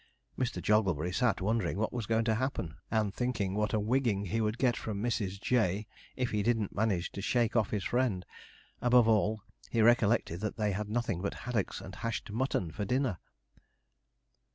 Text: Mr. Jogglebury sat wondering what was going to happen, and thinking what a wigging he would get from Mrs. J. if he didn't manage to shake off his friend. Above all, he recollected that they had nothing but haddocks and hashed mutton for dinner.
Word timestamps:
Mr. 0.35 0.59
Jogglebury 0.59 1.11
sat 1.11 1.41
wondering 1.41 1.77
what 1.77 1.93
was 1.93 2.07
going 2.07 2.25
to 2.25 2.33
happen, 2.33 2.73
and 2.89 3.13
thinking 3.13 3.53
what 3.53 3.71
a 3.71 3.79
wigging 3.79 4.25
he 4.25 4.41
would 4.41 4.57
get 4.57 4.75
from 4.75 4.99
Mrs. 4.99 5.39
J. 5.39 5.85
if 6.15 6.31
he 6.31 6.41
didn't 6.41 6.73
manage 6.75 7.11
to 7.11 7.21
shake 7.21 7.55
off 7.55 7.69
his 7.69 7.83
friend. 7.83 8.25
Above 8.81 9.07
all, 9.07 9.43
he 9.69 9.79
recollected 9.79 10.39
that 10.39 10.57
they 10.57 10.71
had 10.71 10.89
nothing 10.89 11.21
but 11.21 11.35
haddocks 11.45 11.81
and 11.81 11.97
hashed 11.97 12.31
mutton 12.31 12.71
for 12.71 12.83
dinner. 12.83 13.19